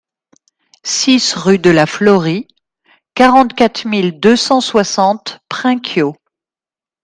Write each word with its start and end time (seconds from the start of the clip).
six 0.83 1.35
rue 1.35 1.59
de 1.59 1.69
la 1.69 1.85
Florie, 1.85 2.47
quarante-quatre 3.13 3.85
mille 3.85 4.19
deux 4.19 4.35
cent 4.35 4.59
soixante 4.59 5.41
Prinquiau 5.47 6.15